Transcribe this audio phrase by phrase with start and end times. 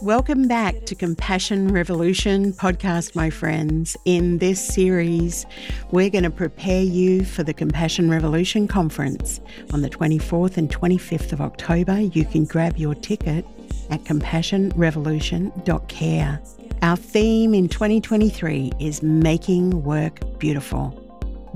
[0.00, 3.96] Welcome back to Compassion Revolution podcast, my friends.
[4.04, 5.44] In this series,
[5.90, 9.40] we're going to prepare you for the Compassion Revolution conference
[9.72, 12.00] on the 24th and 25th of October.
[12.00, 13.44] You can grab your ticket
[13.90, 16.40] at compassionrevolution.care.
[16.80, 20.94] Our theme in 2023 is Making Work Beautiful.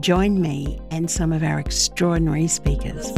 [0.00, 3.12] Join me and some of our extraordinary speakers.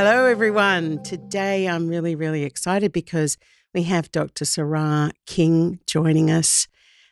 [0.00, 1.02] Hello, everyone.
[1.02, 3.36] Today I'm really, really excited because
[3.74, 4.44] we have Dr.
[4.44, 6.68] Sará King joining us.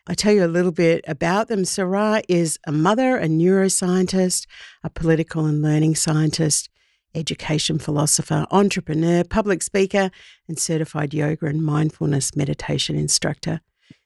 [0.06, 1.64] I tell you a little bit about them.
[1.64, 4.46] Sará is a mother, a neuroscientist,
[4.84, 6.70] a political and learning scientist,
[7.12, 10.12] education philosopher, entrepreneur, public speaker,
[10.46, 13.62] and certified yoga and mindfulness meditation instructor.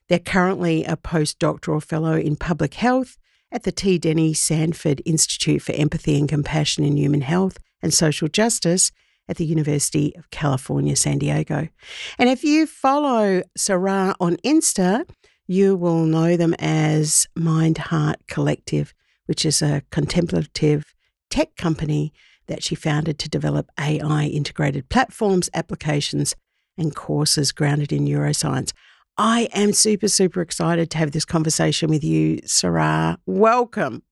[0.09, 3.19] They're currently a postdoctoral fellow in public health
[3.51, 3.99] at the T.
[3.99, 8.91] Denny Sanford Institute for Empathy and Compassion in Human Health and Social Justice
[9.27, 11.69] at the University of California, San Diego.
[12.17, 15.09] And if you follow Sará on Insta,
[15.47, 18.93] you will know them as Mind Heart Collective,
[19.25, 20.93] which is a contemplative
[21.29, 22.13] tech company
[22.47, 26.35] that she founded to develop AI integrated platforms, applications,
[26.77, 28.73] and courses grounded in neuroscience.
[29.17, 33.17] I am super, super excited to have this conversation with you, Sará.
[33.25, 34.03] Welcome.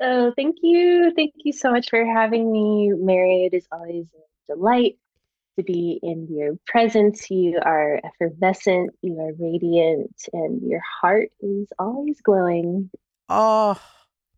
[0.00, 1.12] Oh, thank you.
[1.16, 3.48] Thank you so much for having me, Mary.
[3.50, 4.96] It is always a delight
[5.58, 7.30] to be in your presence.
[7.30, 12.90] You are effervescent, you are radiant, and your heart is always glowing.
[13.28, 13.80] Oh,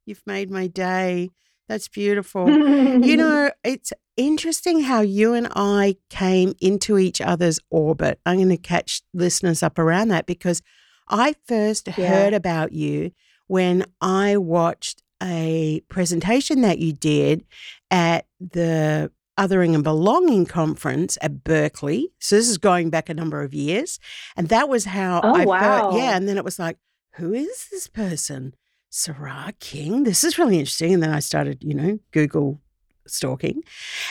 [0.07, 1.31] you've made my day.
[1.69, 2.49] That's beautiful.
[2.51, 8.19] you know, it's interesting how you and I came into each other's orbit.
[8.27, 10.63] I'm going to catch listeners up around that because
[11.07, 12.07] I first yeah.
[12.09, 13.13] heard about you
[13.47, 17.45] when I watched a presentation that you did
[17.91, 22.13] at the Othering and Belonging Conference at Berkeley.
[22.19, 23.99] So this is going back a number of years.
[24.37, 25.61] And that was how oh, I wow.
[25.61, 25.95] felt.
[25.95, 26.17] Yeah.
[26.17, 26.77] And then it was like,
[27.15, 28.55] who is this person?
[28.93, 30.03] Sará King.
[30.03, 30.93] This is really interesting.
[30.93, 32.61] And then I started, you know, Google
[33.11, 33.63] stalking.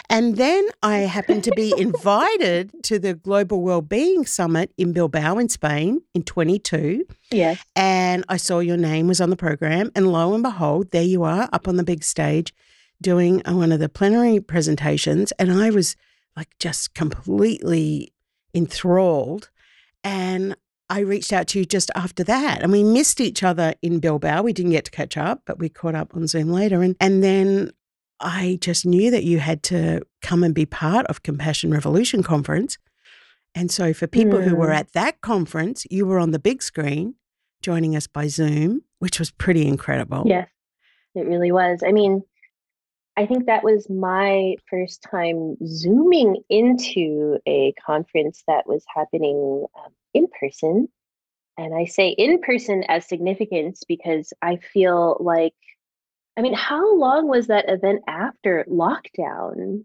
[0.10, 5.50] And then I happened to be invited to the Global Wellbeing Summit in Bilbao in
[5.50, 7.06] Spain in 22.
[7.32, 7.64] Yes.
[7.76, 9.92] And I saw your name was on the program.
[9.96, 12.54] And lo and behold, there you are up on the big stage
[13.02, 15.32] doing uh, one of the plenary presentations.
[15.34, 15.96] And I was
[16.36, 18.14] like just completely
[18.54, 19.50] enthralled.
[20.04, 20.56] And
[20.90, 22.62] I reached out to you just after that.
[22.62, 24.42] And we missed each other in Bilbao.
[24.42, 26.82] We didn't get to catch up, but we caught up on Zoom later.
[26.82, 27.72] And, and then
[28.22, 32.78] I just knew that you had to come and be part of Compassion Revolution conference.
[33.56, 34.44] And so for people mm.
[34.44, 37.16] who were at that conference, you were on the big screen
[37.62, 40.24] joining us by Zoom, which was pretty incredible.
[40.26, 40.48] Yes,
[41.16, 41.82] it really was.
[41.86, 42.22] I mean,
[43.18, 49.92] I think that was my first time zooming into a conference that was happening um,
[50.14, 50.88] in person.
[51.58, 55.54] And I say in person as significance because I feel like
[56.40, 59.84] I mean, how long was that event after lockdown?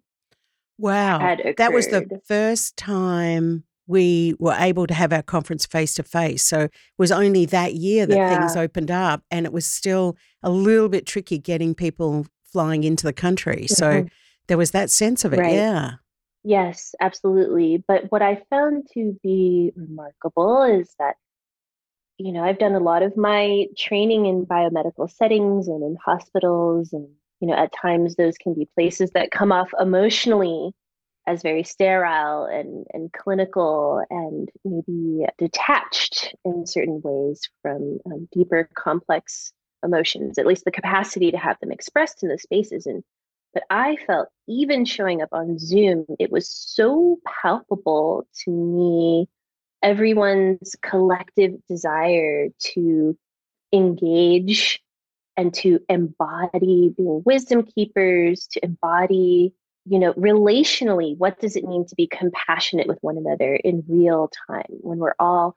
[0.78, 1.36] Wow.
[1.56, 6.44] That was the first time we were able to have our conference face to face.
[6.44, 8.38] So it was only that year that yeah.
[8.38, 13.04] things opened up, and it was still a little bit tricky getting people flying into
[13.04, 13.66] the country.
[13.66, 14.06] So mm-hmm.
[14.46, 15.40] there was that sense of it.
[15.40, 15.54] Right.
[15.54, 15.94] Yeah.
[16.44, 17.82] Yes, absolutely.
[17.88, 21.16] But what I found to be remarkable is that
[22.18, 26.92] you know, I've done a lot of my training in biomedical settings and in hospitals.
[26.92, 27.08] And,
[27.40, 30.72] you know, at times those can be places that come off emotionally
[31.26, 38.68] as very sterile and, and clinical and maybe detached in certain ways from um, deeper,
[38.74, 42.86] complex emotions, at least the capacity to have them expressed in those spaces.
[42.86, 43.02] And
[43.54, 49.28] but I felt even showing up on Zoom, it was so palpable to me
[49.84, 53.16] everyone's collective desire to
[53.70, 54.82] engage
[55.36, 59.52] and to embody being wisdom keepers, to embody,
[59.84, 64.30] you know, relationally, what does it mean to be compassionate with one another in real
[64.48, 65.54] time when we're all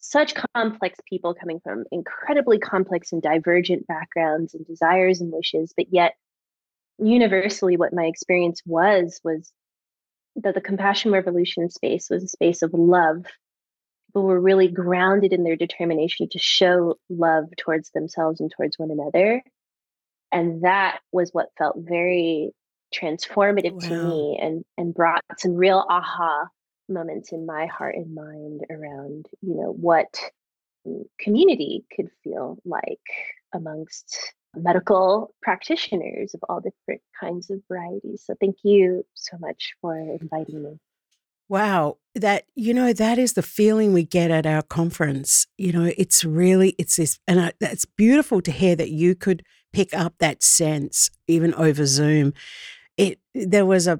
[0.00, 5.86] such complex people coming from incredibly complex and divergent backgrounds and desires and wishes, but
[5.92, 6.14] yet
[6.98, 9.52] universally what my experience was was
[10.36, 13.26] that the compassion revolution space was a space of love
[14.10, 18.90] people were really grounded in their determination to show love towards themselves and towards one
[18.90, 19.40] another.
[20.32, 22.50] And that was what felt very
[22.92, 23.88] transformative wow.
[23.88, 26.48] to me and, and brought some real aha
[26.88, 30.18] moments in my heart and mind around, you know, what
[30.84, 32.98] mm, community could feel like
[33.54, 38.24] amongst medical practitioners of all different kinds of varieties.
[38.26, 40.80] So thank you so much for inviting me.
[41.50, 45.48] Wow, that you know that is the feeling we get at our conference.
[45.58, 49.42] You know, it's really it's this, and I, it's beautiful to hear that you could
[49.72, 52.34] pick up that sense even over Zoom.
[52.96, 53.98] It there was a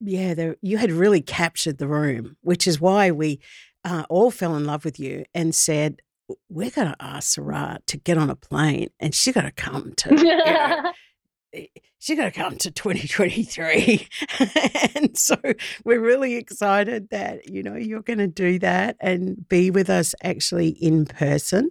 [0.00, 3.38] yeah, there, you had really captured the room, which is why we
[3.84, 6.00] uh, all fell in love with you and said,
[6.48, 9.92] we're going to ask Sará to get on a plane and she's going to come
[9.98, 10.92] to, you know,
[11.52, 11.66] eh,
[12.00, 14.08] she's going to come to 2023.
[14.96, 15.36] and so
[15.84, 20.14] we're really excited that, you know, you're going to do that and be with us
[20.24, 21.70] actually in person.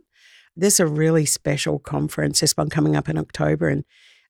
[0.55, 3.67] This is a really special conference, this one coming up in October.
[3.67, 3.83] And,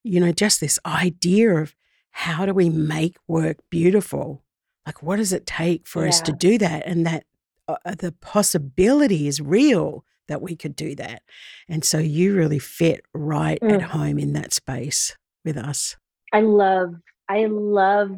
[0.04, 1.76] you know, just this idea of
[2.12, 4.44] how do we make work beautiful?
[4.86, 6.10] Like, what does it take for yeah.
[6.10, 6.84] us to do that?
[6.86, 7.26] And that
[7.68, 11.24] uh, uh, the possibility is real that we could do that.
[11.68, 13.74] And so you really fit right mm.
[13.74, 15.18] at home in that space
[15.50, 15.96] with us.
[16.32, 16.94] I love,
[17.28, 18.12] I love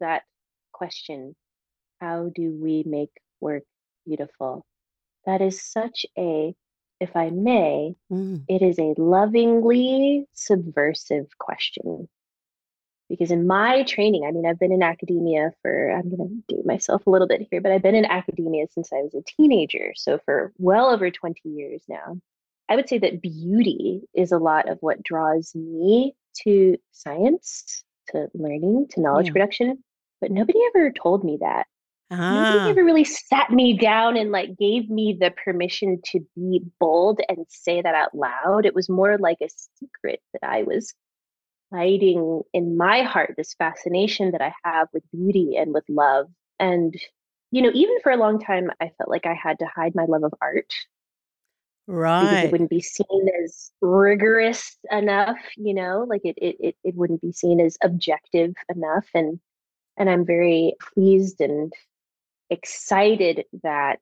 [0.00, 0.22] that
[0.72, 1.34] question.
[2.00, 3.10] How do we make
[3.40, 3.62] work
[4.04, 4.66] beautiful?
[5.26, 6.54] That is such a,
[7.00, 8.42] if I may, mm.
[8.48, 12.08] it is a lovingly subversive question
[13.08, 16.66] because in my training, I mean, I've been in academia for, I'm going to date
[16.66, 19.92] myself a little bit here, but I've been in academia since I was a teenager.
[19.94, 22.18] So for well over 20 years now.
[22.68, 28.28] I would say that beauty is a lot of what draws me to science, to
[28.34, 29.32] learning, to knowledge yeah.
[29.32, 29.82] production.
[30.20, 31.66] But nobody ever told me that.
[32.10, 32.52] Ah.
[32.52, 37.20] Nobody ever really sat me down and like gave me the permission to be bold
[37.28, 38.64] and say that out loud.
[38.64, 39.48] It was more like a
[39.78, 40.94] secret that I was
[41.72, 46.28] hiding in my heart this fascination that I have with beauty and with love.
[46.60, 46.94] And,
[47.50, 50.04] you know, even for a long time, I felt like I had to hide my
[50.04, 50.72] love of art.
[51.86, 52.22] Right.
[52.22, 56.94] Because it wouldn't be seen as rigorous enough, you know, like it, it, it, it
[56.94, 59.06] wouldn't be seen as objective enough.
[59.14, 59.38] And,
[59.96, 61.72] and I'm very pleased and
[62.50, 64.00] excited that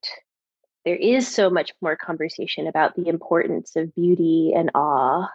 [0.85, 5.29] there is so much more conversation about the importance of beauty and awe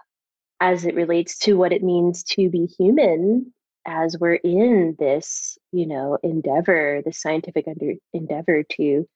[0.60, 3.54] as it relates to what it means to be human
[3.86, 9.08] as we're in this you know endeavor the scientific under, endeavor to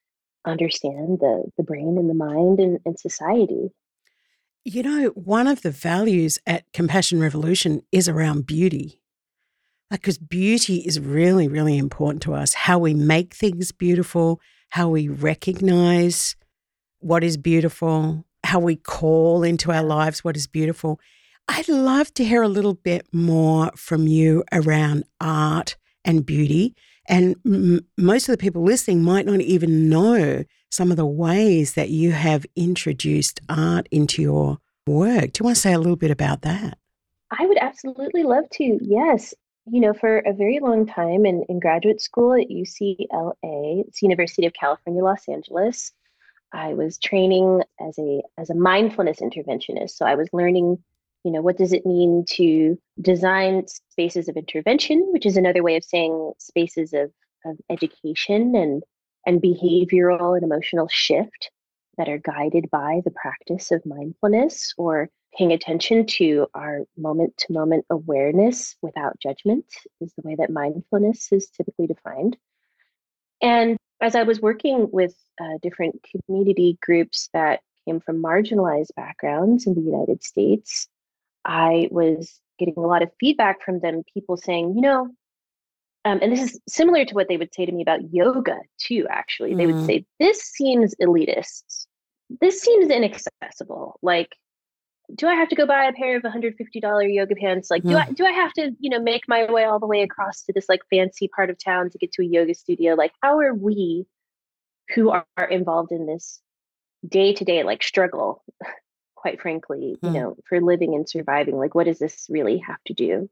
[0.46, 3.72] understand the the brain and the mind and, and society.
[4.66, 9.00] You know one of the values at compassion revolution is around beauty.
[9.90, 15.08] Because beauty is really really important to us how we make things beautiful how we
[15.08, 16.36] recognize
[17.00, 21.00] what is beautiful how we call into our lives what is beautiful.
[21.48, 25.76] I'd love to hear a little bit more from you around art
[26.06, 26.76] and beauty.
[27.08, 31.74] And m- most of the people listening might not even know some of the ways
[31.74, 34.58] that you have introduced art into your
[34.88, 35.34] work.
[35.34, 36.78] Do you want to say a little bit about that?
[37.38, 38.80] I would absolutely love to.
[38.82, 39.34] Yes.
[39.66, 44.46] You know, for a very long time in, in graduate school at UCLA, it's University
[44.46, 45.94] of California, Los Angeles,
[46.54, 49.92] I was training as a as a mindfulness interventionist.
[49.92, 50.78] So I was learning
[51.24, 55.76] you know what does it mean to design spaces of intervention which is another way
[55.76, 57.12] of saying spaces of,
[57.46, 58.84] of education and
[59.26, 61.50] and behavioral and emotional shift
[61.98, 67.54] that are guided by the practice of mindfulness or paying attention to our moment to
[67.54, 69.66] moment awareness without judgment
[70.02, 72.38] is the way that mindfulness is typically defined.
[73.42, 79.66] And as i was working with uh, different community groups that came from marginalized backgrounds
[79.66, 80.88] in the united states
[81.46, 85.10] I was getting a lot of feedback from them, people saying, you know,
[86.06, 89.08] um, and this is similar to what they would say to me about yoga too,
[89.10, 89.54] actually.
[89.54, 89.58] Mm.
[89.58, 89.86] They would mm.
[89.86, 91.88] say, this seems elitist.
[92.42, 94.00] This seems inaccessible.
[94.02, 94.36] Like,
[95.16, 97.70] do I have to go buy a pair of $150 yoga pants?
[97.70, 97.90] Like, mm.
[97.90, 100.44] do I do I have to, you know, make my way all the way across
[100.44, 102.96] to this like fancy part of town to get to a yoga studio?
[102.96, 104.06] Like, how are we
[104.96, 106.42] who are, are involved in this
[107.08, 108.44] day to day like struggle
[109.24, 110.14] quite frankly, you hmm.
[110.14, 111.56] know, for living and surviving.
[111.56, 113.30] Like, what does this really have to do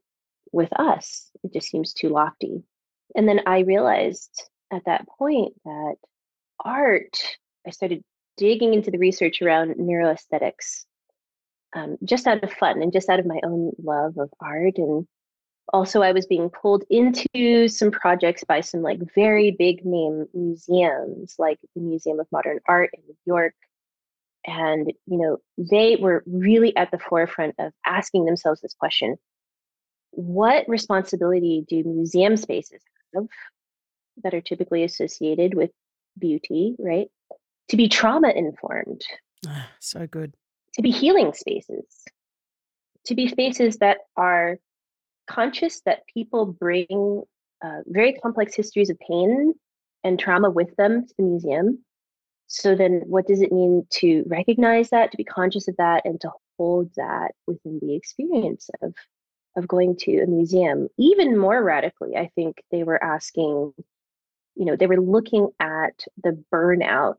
[0.50, 1.30] with us?
[1.44, 2.62] It just seems too lofty.
[3.14, 5.96] And then I realized at that point that
[6.64, 7.22] art,
[7.66, 8.02] I started
[8.38, 10.86] digging into the research around neuroaesthetics
[11.74, 14.78] um, just out of fun and just out of my own love of art.
[14.78, 15.06] And
[15.74, 21.34] also, I was being pulled into some projects by some like very big name museums,
[21.38, 23.54] like the Museum of Modern Art in New York,
[24.46, 29.16] and you know they were really at the forefront of asking themselves this question
[30.10, 32.82] what responsibility do museum spaces
[33.14, 33.26] have
[34.22, 35.70] that are typically associated with
[36.18, 37.08] beauty right
[37.68, 39.02] to be trauma informed
[39.46, 40.34] ah, so good.
[40.74, 42.04] To be healing spaces.
[43.06, 44.58] To be spaces that are
[45.26, 47.22] conscious that people bring
[47.64, 49.54] uh, very complex histories of pain
[50.04, 51.84] and trauma with them to the museum.
[52.54, 56.20] So then, what does it mean to recognize that, to be conscious of that, and
[56.20, 58.92] to hold that within the experience of
[59.56, 60.88] of going to a museum?
[60.98, 63.72] Even more radically, I think they were asking,
[64.54, 67.16] you know, they were looking at the burnout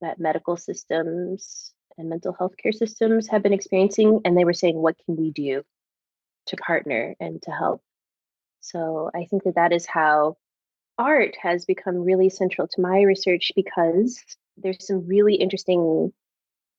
[0.00, 4.74] that medical systems and mental health care systems have been experiencing, and they were saying,
[4.76, 5.62] what can we do
[6.46, 7.80] to partner and to help?
[8.60, 10.36] So I think that that is how
[11.02, 14.22] art has become really central to my research because
[14.56, 16.12] there's some really interesting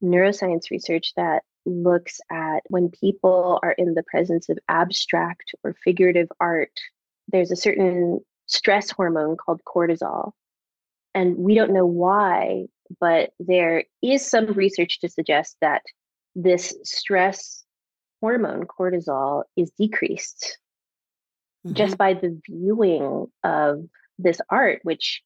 [0.02, 6.30] neuroscience research that looks at when people are in the presence of abstract or figurative
[6.40, 6.72] art,
[7.28, 10.32] there's a certain stress hormone called cortisol.
[11.14, 12.66] And we don't know why,
[13.02, 15.82] but there is some research to suggest that
[16.34, 17.64] this stress
[18.22, 20.58] hormone, cortisol, is decreased
[21.66, 21.76] mm-hmm.
[21.76, 23.84] just by the viewing of
[24.18, 25.22] this art, which,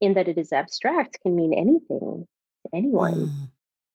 [0.00, 2.26] in that it is abstract, can mean anything
[2.64, 3.14] to anyone.
[3.14, 3.48] Mm.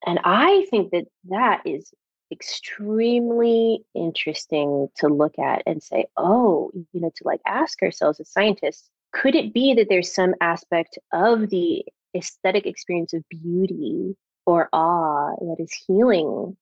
[0.06, 1.92] And I think that that is
[2.32, 8.30] extremely interesting to look at and say, oh, you know, to like ask ourselves as
[8.30, 14.70] scientists, could it be that there's some aspect of the aesthetic experience of beauty or
[14.74, 16.56] awe that is healing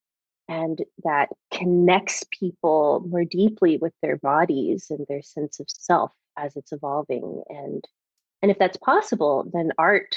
[0.48, 6.56] and that connects people more deeply with their bodies and their sense of self as
[6.56, 7.84] it's evolving and
[8.42, 10.16] and if that's possible then art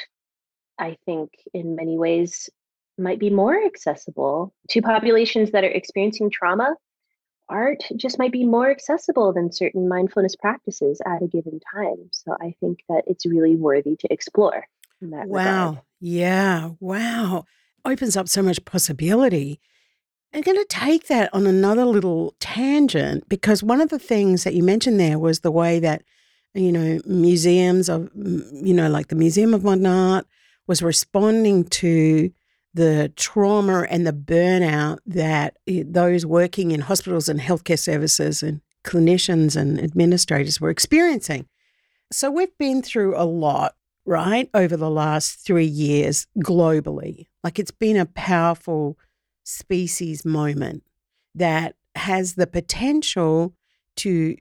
[0.79, 2.49] i think in many ways
[2.97, 6.75] might be more accessible to populations that are experiencing trauma.
[7.49, 12.35] Art just might be more accessible than certain mindfulness practices at a given time so
[12.41, 14.67] i think that it's really worthy to explore
[15.01, 15.81] wow regard.
[16.01, 17.45] yeah wow.
[17.85, 19.61] Opens up so much possibility
[20.33, 24.53] I'm going to take that on another little tangent because one of the things that
[24.53, 26.03] you mentioned there was the way that,
[26.53, 30.27] you know, museums of, you know, like the Museum of Modern Art
[30.67, 32.31] was responding to
[32.73, 38.61] the trauma and the burnout that eh, those working in hospitals and healthcare services and
[38.83, 41.47] clinicians and administrators were experiencing.
[42.11, 47.27] So we've been through a lot, right, over the last three years globally.
[47.43, 48.97] Like it's been a powerful
[49.47, 50.83] species moment
[51.33, 53.53] that has the potential
[53.95, 54.35] to,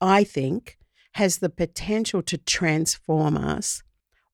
[0.00, 0.76] I think,
[1.14, 3.82] has the potential to transform us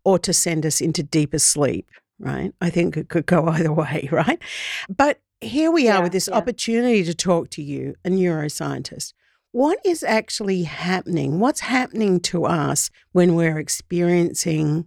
[0.04, 2.52] or to send us into deeper sleep, right?
[2.61, 4.40] I think it could go either way, right?
[4.88, 6.37] But here we are yeah, with this yeah.
[6.37, 9.12] opportunity to talk to you, a neuroscientist.
[9.52, 11.38] What is actually happening?
[11.38, 14.87] What's happening to us when we're experiencing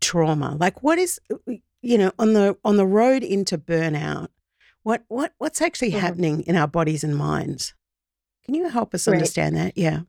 [0.00, 0.56] trauma?
[0.58, 1.20] Like what is
[1.82, 4.28] you know on the on the road into burnout
[4.86, 5.98] what what what's actually mm-hmm.
[5.98, 7.74] happening in our bodies and minds?
[8.44, 9.14] Can you help us right.
[9.14, 9.76] understand that?
[9.76, 10.02] Yeah.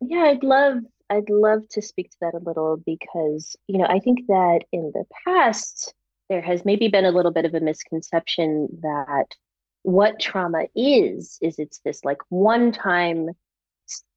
[0.00, 0.78] Yeah, I'd love
[1.10, 4.92] I'd love to speak to that a little because, you know, I think that in
[4.94, 5.92] the past
[6.28, 9.34] there has maybe been a little bit of a misconception that
[9.82, 13.30] what trauma is is it's this like one time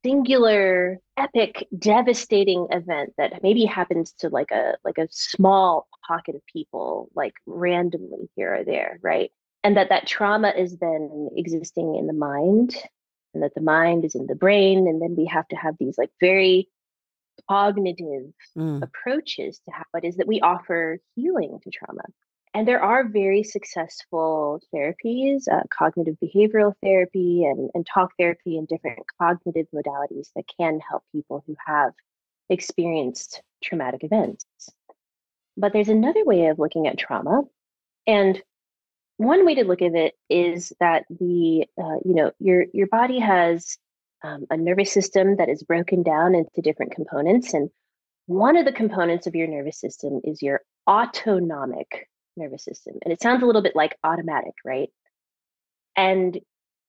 [0.03, 6.45] singular epic devastating event that maybe happens to like a like a small pocket of
[6.45, 9.31] people like randomly here or there right
[9.65, 12.75] and that that trauma is then existing in the mind
[13.33, 15.97] and that the mind is in the brain and then we have to have these
[15.97, 16.69] like very
[17.49, 18.81] cognitive mm.
[18.83, 22.03] approaches to how it is that we offer healing to trauma
[22.53, 28.67] and there are very successful therapies uh, cognitive behavioral therapy and, and talk therapy and
[28.67, 31.91] different cognitive modalities that can help people who have
[32.49, 34.45] experienced traumatic events
[35.57, 37.41] but there's another way of looking at trauma
[38.05, 38.43] and
[39.17, 43.19] one way to look at it is that the uh, you know your your body
[43.19, 43.77] has
[44.23, 47.69] um, a nervous system that is broken down into different components and
[48.27, 53.21] one of the components of your nervous system is your autonomic nervous system and it
[53.21, 54.89] sounds a little bit like automatic right?
[55.95, 56.37] And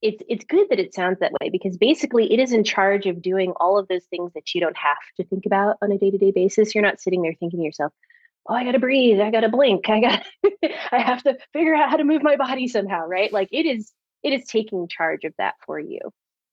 [0.03, 3.23] it's it's good that it sounds that way because basically it is in charge of
[3.23, 6.33] doing all of those things that you don't have to think about on a day-to-day
[6.33, 6.75] basis.
[6.75, 7.93] You're not sitting there thinking to yourself
[8.49, 10.25] oh i gotta breathe i gotta blink i got
[10.93, 13.33] i have to figure out how to move my body somehow right?
[13.33, 16.01] Like it is it is taking charge of that for you.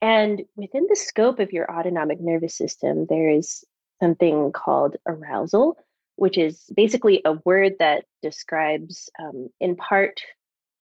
[0.02, 3.64] And within the scope of your autonomic nervous system there is
[4.02, 5.78] something called arousal
[6.16, 10.22] which is basically a word that describes um, in part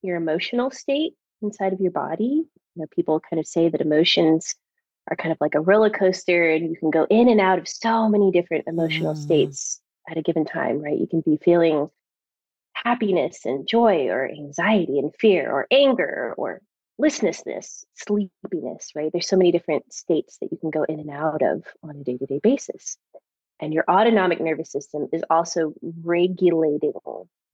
[0.02, 2.45] your emotional state inside of your body.
[2.75, 4.54] You know people kind of say that emotions
[5.11, 7.66] are kind of like a roller coaster and you can go in and out of
[7.66, 9.19] so many different emotional mm.
[9.19, 10.99] states at a given time, right?
[10.99, 11.88] You can be feeling
[12.75, 16.61] happiness and joy or anxiety and fear or anger or
[16.99, 19.11] listlessness, sleepiness, right?
[19.12, 22.04] There's so many different states that you can go in and out of on a
[22.04, 22.97] day to day basis.
[23.61, 26.92] And your autonomic nervous system is also regulating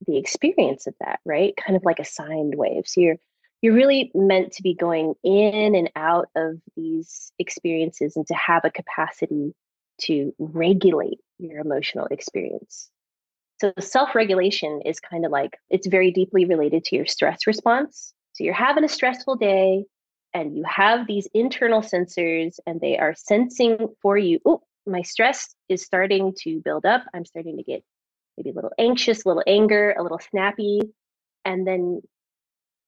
[0.07, 1.55] the experience of that, right?
[1.57, 2.87] Kind of like a sine wave.
[2.87, 3.17] So you're
[3.61, 8.65] you're really meant to be going in and out of these experiences and to have
[8.65, 9.53] a capacity
[10.03, 12.91] to regulate your emotional experience.
[13.61, 18.13] So self-regulation is kind of like it's very deeply related to your stress response.
[18.35, 19.85] So you're having a stressful day
[20.33, 25.55] and you have these internal sensors and they are sensing for you, oh, my stress
[25.69, 27.03] is starting to build up.
[27.13, 27.83] I'm starting to get
[28.37, 30.81] maybe a little anxious, a little anger, a little snappy.
[31.45, 32.01] And then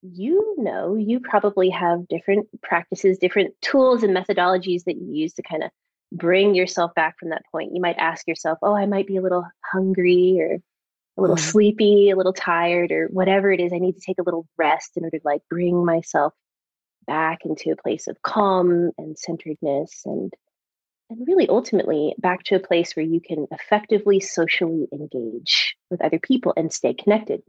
[0.03, 5.43] you know, you probably have different practices, different tools and methodologies that you use to
[5.43, 5.71] kind of
[6.13, 7.75] bring yourself back from that point.
[7.75, 10.59] You might ask yourself, oh, I might be a little hungry or
[11.17, 11.41] a little mm.
[11.41, 13.73] sleepy, a little tired, or whatever it is.
[13.73, 16.33] I need to take a little rest in order to like bring myself
[17.07, 20.33] back into a place of calm and centeredness and
[21.11, 26.21] and really ultimately back to a place where you can effectively socially engage with other
[26.21, 27.43] people and stay connected.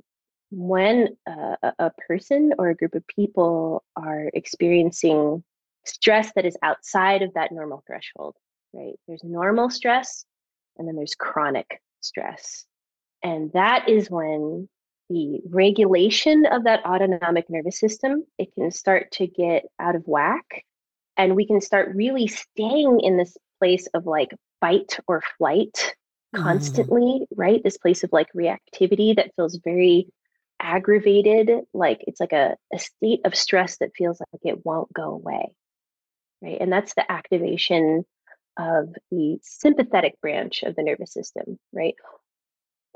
[0.49, 5.43] When uh, a person or a group of people are experiencing
[5.85, 8.35] stress that is outside of that normal threshold,
[8.73, 8.93] right?
[9.07, 10.25] There's normal stress
[10.77, 12.65] and then there's chronic stress.
[13.23, 14.67] And that is when
[15.09, 20.63] the regulation of that autonomic nervous system it can start to get out of whack
[21.17, 25.93] and we can start really staying in this place of like fight or flight
[26.33, 26.43] mm-hmm.
[26.43, 27.25] constantly, mm.
[27.35, 27.61] right?
[27.63, 30.07] This place of like reactivity that feels very
[30.59, 35.11] aggravated, like it's like a, a state of stress that feels like it won't go
[35.11, 35.53] away,
[36.41, 36.57] right?
[36.59, 38.05] And that's the activation
[38.57, 41.95] of the sympathetic branch of the nervous system, right?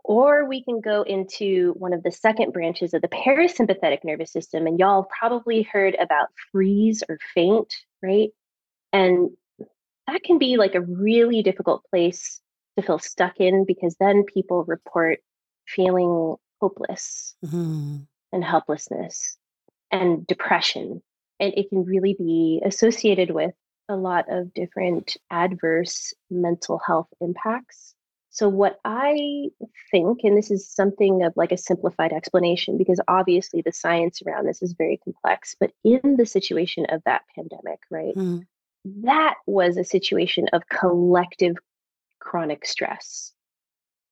[0.03, 4.67] Or we can go into one of the second branches of the parasympathetic nervous system.
[4.67, 8.29] And y'all probably heard about freeze or faint, right?
[8.93, 9.31] And
[10.07, 12.39] that can be like a really difficult place
[12.77, 15.19] to feel stuck in because then people report
[15.67, 17.97] feeling hopeless mm-hmm.
[18.31, 19.37] and helplessness
[19.91, 21.01] and depression.
[21.39, 23.53] And it can really be associated with
[23.87, 27.93] a lot of different adverse mental health impacts.
[28.29, 29.49] So, what I
[29.91, 34.45] think, and this is something of like a simplified explanation, because obviously the science around
[34.45, 38.43] this is very complex, but in the situation of that pandemic, right, mm
[38.85, 41.55] that was a situation of collective
[42.19, 43.33] chronic stress,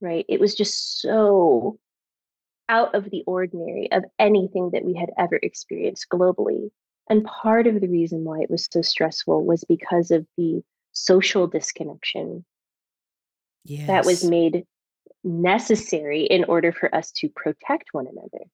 [0.01, 0.25] right?
[0.27, 1.77] It was just so
[2.69, 6.71] out of the ordinary of anything that we had ever experienced globally.
[7.09, 10.63] And part of the reason why it was so stressful was because of the
[10.93, 12.45] social disconnection
[13.65, 13.87] yes.
[13.87, 14.65] that was made
[15.23, 18.45] necessary in order for us to protect one another.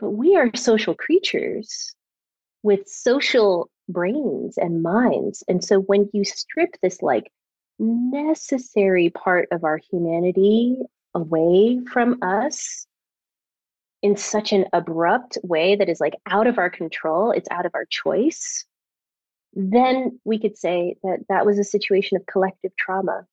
[0.00, 1.94] But we are social creatures
[2.62, 5.42] with social brains and minds.
[5.48, 7.30] And so when you strip this like
[7.78, 10.78] necessary part of our humanity
[11.14, 12.86] away from us
[14.02, 17.72] in such an abrupt way that is like out of our control, it's out of
[17.74, 18.64] our choice,
[19.54, 23.26] then we could say that that was a situation of collective trauma.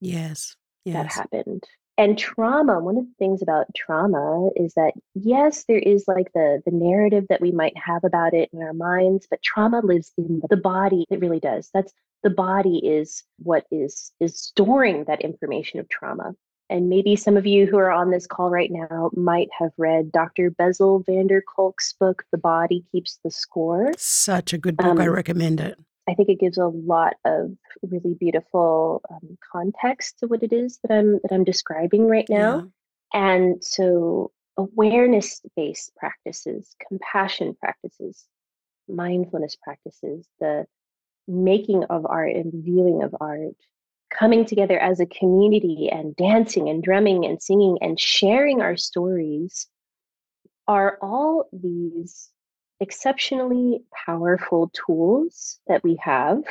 [0.00, 0.56] Yes.
[0.84, 0.94] Yes.
[0.94, 1.64] That happened
[1.98, 6.62] and trauma one of the things about trauma is that yes there is like the
[6.64, 10.40] the narrative that we might have about it in our minds but trauma lives in
[10.48, 15.78] the body it really does that's the body is what is is storing that information
[15.80, 16.32] of trauma
[16.70, 20.12] and maybe some of you who are on this call right now might have read
[20.12, 20.50] Dr.
[20.50, 23.92] Bessel van der Kolk's book, The Body Keeps the Score.
[23.96, 24.86] Such a good book.
[24.86, 25.78] Um, I recommend it.
[26.08, 27.50] I think it gives a lot of
[27.82, 32.70] really beautiful um, context to what it is that I'm that I'm describing right now.
[33.14, 33.20] Yeah.
[33.20, 38.24] And so awareness based practices, compassion practices,
[38.88, 40.66] mindfulness practices, the
[41.26, 43.54] making of art and viewing of art,
[44.10, 49.66] coming together as a community and dancing and drumming and singing and sharing our stories
[50.66, 52.30] are all these
[52.80, 56.42] exceptionally powerful tools that we have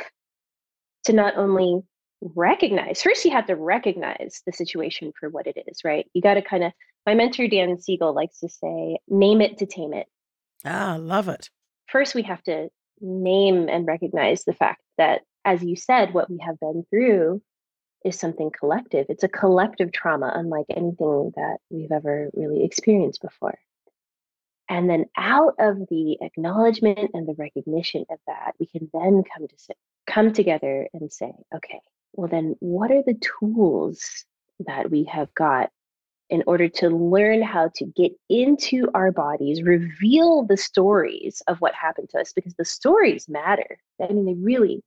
[1.04, 1.80] to not only
[2.20, 6.06] recognize first you have to recognize the situation for what it is right?
[6.12, 6.72] You got to kind of
[7.06, 10.06] my mentor dan siegel likes to say name it to tame it.
[10.64, 11.48] Ah love it.
[11.86, 12.68] First we have to
[13.00, 17.40] name and recognize the fact that as you said what we have been through
[18.04, 19.06] is something collective.
[19.08, 23.58] It's a collective trauma unlike anything that we've ever really experienced before.
[24.68, 29.48] And then out of the acknowledgement and the recognition of that, we can then come
[29.48, 29.74] to
[30.06, 31.80] come together and say, okay,
[32.12, 34.24] well then what are the tools
[34.66, 35.70] that we have got
[36.30, 41.74] in order to learn how to get into our bodies, reveal the stories of what
[41.74, 43.78] happened to us, because the stories matter.
[44.02, 44.82] I mean, they really,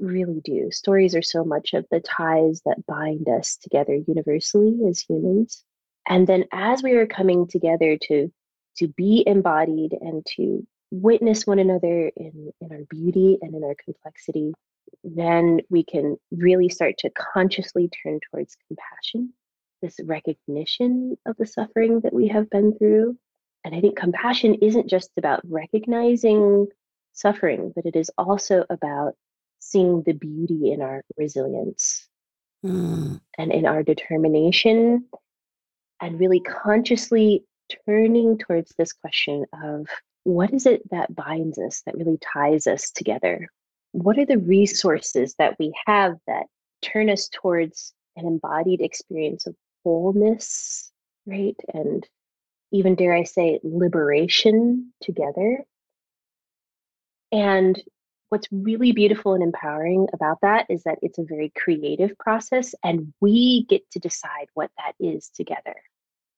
[0.00, 0.70] really do.
[0.70, 5.64] Stories are so much of the ties that bind us together universally as humans.
[6.08, 8.32] And then as we are coming together to
[8.76, 13.74] to be embodied and to witness one another in, in our beauty and in our
[13.84, 14.52] complexity,
[15.04, 19.32] then we can really start to consciously turn towards compassion,
[19.82, 23.16] this recognition of the suffering that we have been through.
[23.64, 26.66] And I think compassion isn't just about recognizing
[27.12, 29.14] suffering, but it is also about
[29.60, 32.08] seeing the beauty in our resilience
[32.64, 33.20] mm.
[33.38, 35.04] and in our determination,
[36.00, 37.44] and really consciously
[37.86, 39.86] turning towards this question of
[40.24, 43.48] what is it that binds us, that really ties us together?
[43.92, 46.46] What are the resources that we have that
[46.82, 50.90] turn us towards an embodied experience of wholeness,
[51.26, 51.56] right?
[51.72, 52.06] And
[52.72, 55.64] even, dare I say, liberation together.
[57.32, 57.82] And
[58.30, 63.12] what's really beautiful and empowering about that is that it's a very creative process and
[63.20, 65.74] we get to decide what that is together.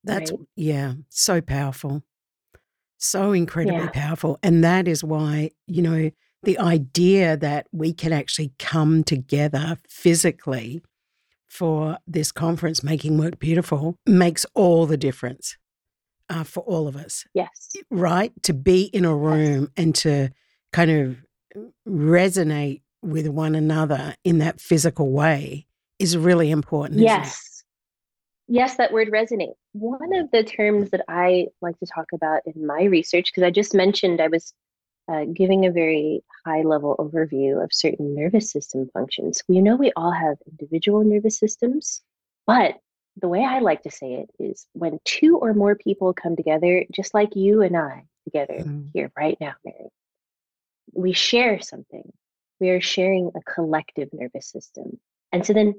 [0.05, 0.41] That's, right?
[0.57, 2.03] yeah, so powerful.
[2.99, 3.91] So incredibly yeah.
[3.91, 4.39] powerful.
[4.43, 6.11] And that is why, you know,
[6.43, 10.83] the idea that we can actually come together physically
[11.49, 15.57] for this conference, Making Work Beautiful, makes all the difference
[16.31, 17.25] uh, for all of us.
[17.35, 17.51] Yes.
[17.91, 18.33] Right?
[18.45, 19.71] To be in a room yes.
[19.77, 20.31] and to
[20.73, 21.17] kind of
[21.89, 25.67] resonate with one another in that physical way
[25.99, 27.01] is really important.
[27.01, 27.65] Yes.
[28.49, 29.55] Yes, that word resonate.
[29.73, 33.51] One of the terms that I like to talk about in my research, because I
[33.51, 34.53] just mentioned I was
[35.11, 39.43] uh, giving a very high level overview of certain nervous system functions.
[39.49, 42.03] We know we all have individual nervous systems,
[42.47, 42.77] but
[43.21, 46.85] the way I like to say it is when two or more people come together,
[46.93, 48.89] just like you and I together mm.
[48.95, 49.89] here right now, Mary,
[50.93, 52.13] we share something.
[52.61, 54.99] We are sharing a collective nervous system.
[55.33, 55.75] And so then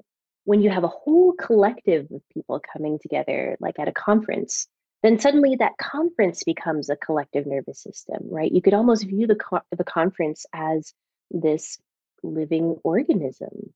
[0.45, 4.67] when you have a whole collective of people coming together, like at a conference,
[5.01, 8.51] then suddenly that conference becomes a collective nervous system, right?
[8.51, 10.93] You could almost view the, co- the conference as
[11.31, 11.77] this
[12.23, 13.73] living organism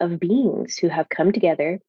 [0.00, 1.80] of beings who have come together.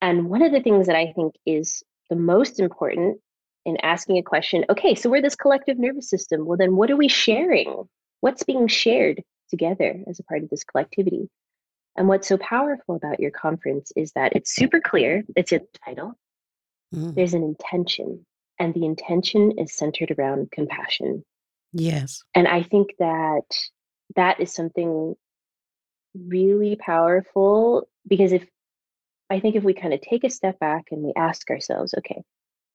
[0.00, 3.20] And one of the things that I think is the most important
[3.66, 6.46] in asking a question okay, so we're this collective nervous system.
[6.46, 7.88] Well, then what are we sharing?
[8.20, 11.28] What's being shared together as a part of this collectivity?
[11.96, 15.78] And what's so powerful about your conference is that it's super clear, it's in the
[15.84, 16.14] title,
[16.94, 17.14] Mm.
[17.14, 18.24] There's an intention,
[18.58, 21.24] and the intention is centered around compassion.
[21.72, 22.22] Yes.
[22.34, 23.44] And I think that
[24.16, 25.14] that is something
[26.14, 28.44] really powerful because if
[29.28, 32.22] I think if we kind of take a step back and we ask ourselves, okay,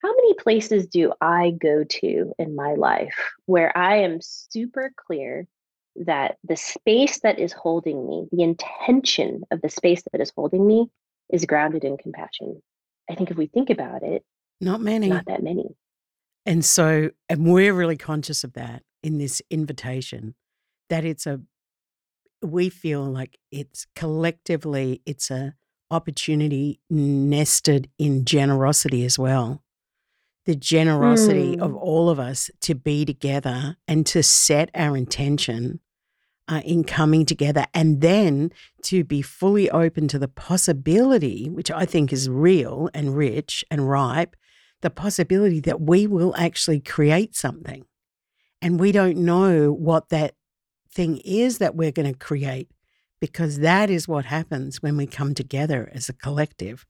[0.06, 5.48] how many places do I go to in my life where I am super clear
[5.96, 10.68] that the space that is holding me, the intention of the space that is holding
[10.68, 10.86] me,
[11.34, 12.62] is grounded in compassion?
[13.10, 14.24] I think if we think about it,
[14.62, 15.10] not many.
[15.10, 15.76] Not that many.
[16.46, 20.36] And so, and we're really conscious of that in this invitation,
[20.92, 21.42] that it's a,
[22.44, 25.56] we feel like it's collectively, it's a
[25.90, 29.64] opportunity nested in generosity as well.
[30.46, 31.62] The generosity mm.
[31.62, 35.80] of all of us to be together and to set our intention
[36.48, 38.52] uh, in coming together and then
[38.84, 43.90] to be fully open to the possibility, which I think is real and rich and
[43.90, 44.36] ripe,
[44.82, 47.86] the possibility that we will actually create something.
[48.62, 50.36] And we don't know what that
[50.92, 52.70] thing is that we're going to create
[53.20, 56.86] because that is what happens when we come together as a collective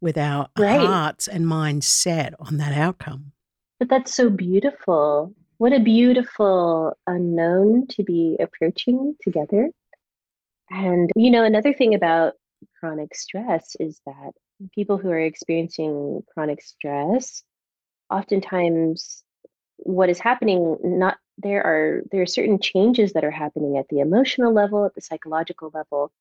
[0.00, 0.80] with our right.
[0.80, 3.32] hearts and minds set on that outcome.
[3.78, 9.70] But that's so beautiful what a beautiful unknown to be approaching together.
[10.70, 12.34] And, you know, another thing about
[12.78, 14.32] chronic stress is that
[14.72, 17.42] people who are experiencing chronic stress,
[18.08, 19.24] oftentimes
[19.78, 23.98] what is happening, not there are there are certain changes that are happening at the
[23.98, 26.12] emotional level, at the psychological level,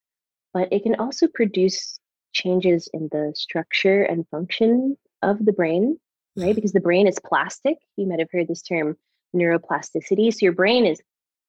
[0.52, 2.00] but it can also produce
[2.38, 5.98] changes in the structure and function of the brain,
[6.36, 6.46] right?
[6.46, 6.56] Mm-hmm.
[6.56, 7.78] Because the brain is plastic.
[7.96, 8.96] You might have heard this term
[9.36, 10.34] neuroplasticity.
[10.34, 11.02] So your brain is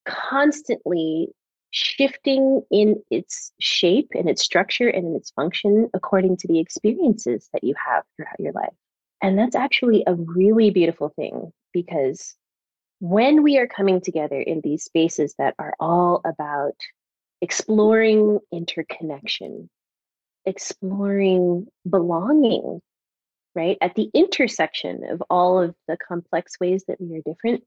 [0.07, 1.29] constantly
[1.70, 7.48] shifting in its shape and its structure and in its function according to the experiences
[7.53, 8.72] that you have throughout your life.
[9.22, 12.35] And that's actually a really beautiful thing because
[13.01, 16.74] when we are coming together in these spaces that are all about
[17.40, 19.68] exploring interconnection,
[20.48, 22.80] exploring belonging,
[23.54, 23.78] right?
[23.80, 27.62] At the intersection of all of the complex ways that we are different,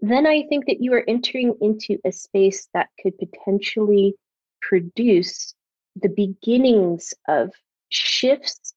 [0.00, 4.14] then I think that you are entering into a space that could potentially
[4.60, 5.54] produce
[6.00, 7.50] the beginnings of
[7.88, 8.74] shifts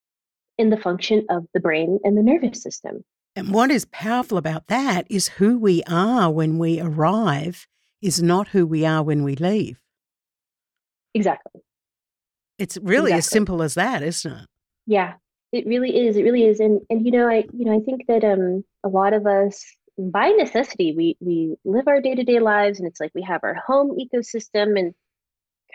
[0.58, 3.04] in the function of the brain and the nervous system.
[3.36, 7.68] And what is powerful about that is who we are when we arrive
[8.02, 9.80] is not who we are when we leave.
[11.14, 11.62] Exactly.
[12.58, 13.18] It's really Exactly.
[13.18, 14.48] as simple as that, isn't it?
[14.86, 15.16] Yeah,
[15.52, 16.18] it really is.
[16.18, 16.60] It really is.
[16.60, 19.64] And and you know, I you know, I think that um a lot of us
[19.98, 23.98] by necessity we we live our day-to-day lives and it's like we have our home
[24.00, 24.94] ecosystem and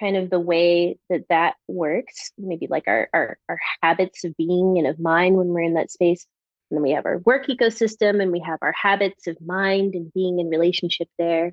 [0.01, 4.79] kind of the way that that works, maybe like our our our habits of being
[4.79, 6.27] and of mind when we're in that space.
[6.71, 10.13] And then we have our work ecosystem and we have our habits of mind and
[10.15, 11.53] being in relationship there.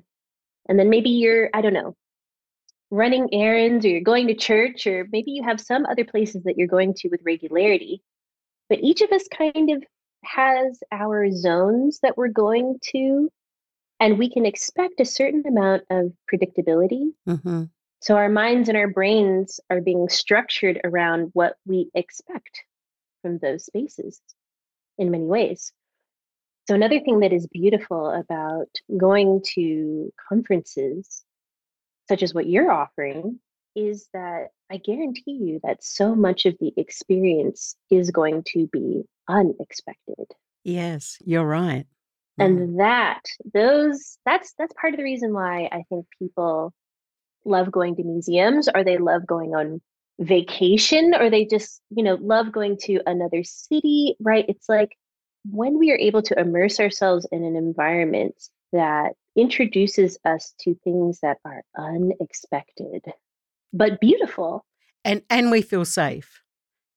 [0.68, 1.94] And then maybe you're, I don't know,
[2.90, 6.56] running errands or you're going to church or maybe you have some other places that
[6.56, 8.02] you're going to with regularity.
[8.68, 9.84] But each of us kind of
[10.24, 13.30] has our zones that we're going to
[14.00, 17.12] and we can expect a certain amount of predictability.
[17.26, 17.64] Hmm
[18.02, 22.62] so our minds and our brains are being structured around what we expect
[23.20, 24.20] from those spaces
[24.96, 25.72] in many ways.
[26.66, 31.24] So another thing that is beautiful about going to conferences
[32.10, 33.38] such as what you're offering,
[33.76, 39.04] is that I guarantee you that so much of the experience is going to be
[39.28, 40.26] unexpected.
[40.64, 41.86] Yes, you're right.
[42.40, 42.44] Mhm.
[42.44, 43.22] And that
[43.54, 46.74] those that's that's part of the reason why I think people
[47.44, 49.80] love going to museums or they love going on
[50.18, 54.44] vacation or they just, you know, love going to another city, right?
[54.48, 54.96] It's like
[55.48, 58.34] when we are able to immerse ourselves in an environment
[58.72, 63.04] that introduces us to things that are unexpected
[63.72, 64.64] but beautiful.
[65.04, 66.42] And and we feel safe.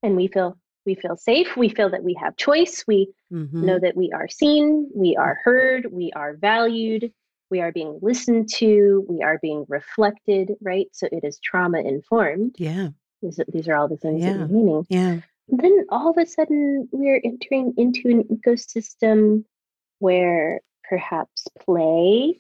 [0.02, 1.56] and we feel we feel safe.
[1.56, 2.84] We feel that we have choice.
[2.88, 4.90] We hmm know that we are seen.
[4.94, 5.88] We are heard.
[5.92, 7.12] We are valued.
[7.52, 9.06] We are being listened to.
[9.08, 10.88] We are being reflected right?
[10.92, 12.90] So it is trauma informed Yeah,
[13.22, 14.38] these, these are all the things that Yeah.
[14.40, 14.86] you're meaning.
[14.90, 19.46] Yeah, then all of a sudden we're entering into an ecosystem
[20.00, 20.60] where
[20.94, 22.38] perhaps play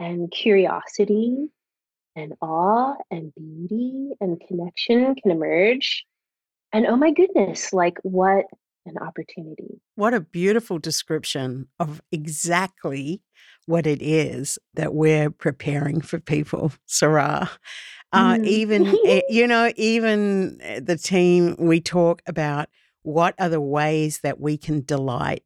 [0.00, 1.46] and curiosity
[2.16, 6.04] and awe and beauty and connection can emerge.
[6.72, 8.46] And oh my goodness, like what
[8.84, 9.80] an opportunity.
[9.94, 13.22] What a beautiful description of exactly
[13.66, 17.48] what it is that we're preparing for people, Sará.
[18.12, 18.46] Uh, Mm.
[18.46, 22.68] even, eh, you know, even eh, the team, we talk about
[23.02, 25.44] what are the ways that we can delight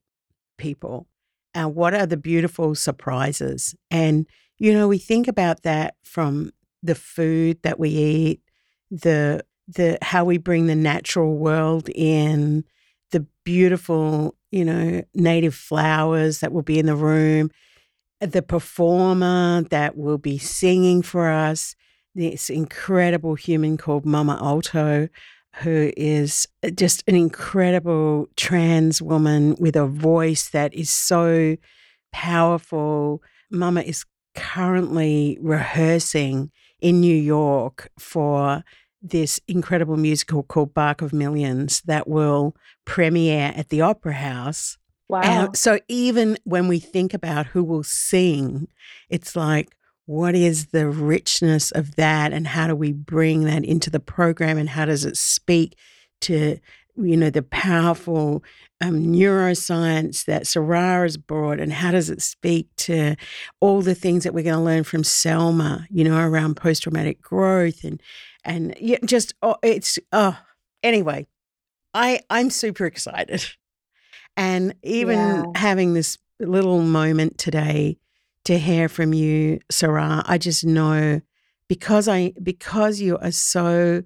[0.57, 1.07] people
[1.55, 3.75] and what are the beautiful surprises.
[3.91, 4.27] And,
[4.59, 8.41] you know, we think about that from the food that we eat,
[8.91, 12.65] the, the, how we bring the natural world in,
[13.11, 17.51] the beautiful, you know, native flowers that will be in the room,
[18.21, 21.75] the performer that will be singing for us,
[22.15, 25.09] this incredible human called Mama Alto,
[25.57, 31.57] who is uh, just an incredible trans woman with a voice that is so
[32.13, 33.23] powerful.
[33.51, 38.65] Mama is currently rehearsing in New York for
[39.03, 44.79] this incredible musical called Bark of Millions that will premiere at the Opera House.
[45.09, 45.23] Wow.
[45.23, 48.69] And so even when we think about who will sing,
[49.09, 49.75] it's like,
[50.11, 54.59] what is the richness of that and how do we bring that into the program
[54.59, 55.77] and how does it speak
[56.21, 56.59] to
[56.97, 58.43] you know the powerful
[58.81, 63.15] um, neuroscience that Sará has brought and how does it speak to
[63.61, 67.85] all the things that we're going to learn from Selma you know around post-traumatic growth
[67.85, 68.03] and
[68.45, 70.37] and yeah, just oh, it's oh
[70.83, 71.25] anyway
[71.95, 73.45] I I'm super excited
[74.37, 75.45] and even Yeah.
[75.55, 77.99] having this little moment today
[78.45, 81.21] to hear from you, Sará, I just know
[81.69, 84.03] because I because you are so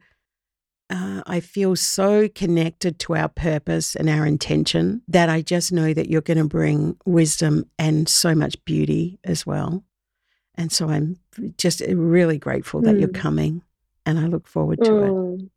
[0.90, 5.94] uh, I feel so connected to our purpose and our intention that I just know
[5.94, 9.82] that you're going to bring wisdom and so much beauty as well.
[10.56, 11.16] And so I'm
[11.56, 13.14] just really grateful that you're Mm.
[13.14, 13.62] coming
[14.04, 15.08] and I look forward to it.
[15.08, 15.50] Mm.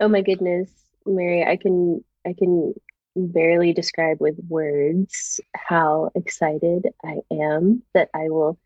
[0.00, 0.70] Oh my goodness,
[1.04, 2.72] Mary, I can I can
[3.16, 8.58] barely describe with words how excited I am that I will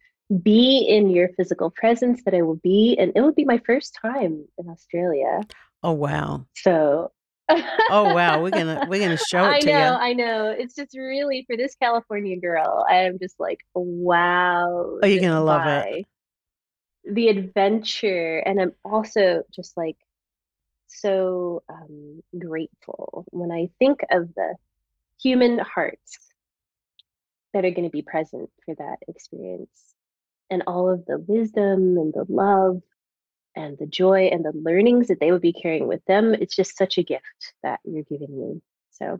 [0.42, 3.96] be in your physical presence, that I will be, and it will be my first
[4.00, 5.40] time in Australia.
[5.83, 6.46] Oh wow.
[6.54, 7.12] So
[7.48, 7.59] Oh
[8.14, 9.78] wow, we're gonna we're gonna show I it to know, you.
[9.78, 9.96] I know.
[9.98, 10.50] I know.
[10.50, 14.98] It's just really for this California girl, I am just like, wow.
[15.02, 16.07] Oh, you're gonna love it.
[17.04, 18.38] The adventure.
[18.38, 19.96] And I'm also just like
[20.94, 24.54] so um, grateful when I think of the
[25.22, 26.18] human hearts
[27.52, 29.94] that are going to be present for that experience
[30.50, 32.83] and all of the wisdom and the love
[33.57, 36.35] and the joy and the learnings that they would be carrying with them.
[36.35, 38.61] It's just such a gift that you're giving me.
[38.90, 39.18] So,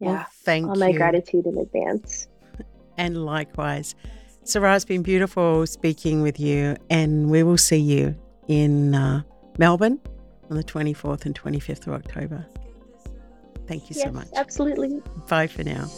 [0.00, 2.28] yeah, well, thank all my gratitude in advance.
[2.96, 3.94] And likewise.
[4.44, 8.16] Sará, it's been beautiful speaking with you, and we will see you
[8.48, 9.22] in uh,
[9.58, 10.00] Melbourne
[10.50, 12.46] on the 24th and 25th of October.
[13.66, 14.28] Thank you yes, so much.
[14.34, 15.00] Absolutely.
[15.28, 15.88] Bye for now.